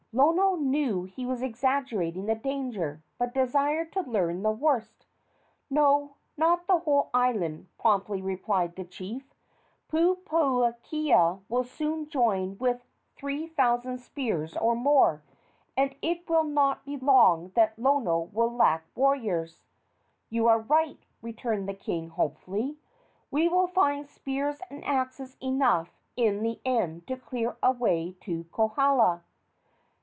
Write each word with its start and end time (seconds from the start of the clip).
Lono 0.13 0.57
knew 0.57 1.05
he 1.05 1.25
was 1.25 1.41
exaggerating 1.41 2.25
the 2.25 2.35
danger, 2.35 3.01
but 3.17 3.33
desired 3.33 3.93
to 3.93 4.01
learn 4.01 4.43
the 4.43 4.51
worst. 4.51 5.05
"No, 5.69 6.15
not 6.35 6.67
the 6.67 6.79
whole 6.79 7.09
island," 7.13 7.69
promptly 7.79 8.21
replied 8.21 8.75
the 8.75 8.83
chief. 8.83 9.33
"Pupuakea 9.89 11.39
will 11.47 11.63
soon 11.63 12.09
join 12.09 12.51
us 12.55 12.59
with 12.59 12.85
three 13.15 13.47
thousand 13.47 13.99
spears 13.99 14.57
or 14.57 14.75
more, 14.75 15.23
and 15.77 15.95
it 16.01 16.29
will 16.29 16.43
not 16.43 16.83
be 16.83 16.97
long 16.97 17.53
that 17.55 17.79
Lono 17.79 18.19
will 18.33 18.51
lack 18.53 18.83
warriors." 18.97 19.63
"You 20.29 20.45
are 20.49 20.59
right," 20.59 20.99
returned 21.21 21.69
the 21.69 21.73
king, 21.73 22.09
hopefully; 22.09 22.75
"we 23.31 23.47
will 23.47 23.67
find 23.67 24.05
spears 24.09 24.59
and 24.69 24.83
axes 24.83 25.37
enough 25.41 26.01
in 26.17 26.43
the 26.43 26.59
end 26.65 27.07
to 27.07 27.15
clear 27.15 27.55
a 27.63 27.71
way 27.71 28.17
to 28.23 28.43
Kohala." 28.51 29.23